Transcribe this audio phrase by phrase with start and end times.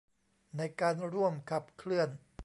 [0.57, 2.09] ในการร่วมขับเคลื่อน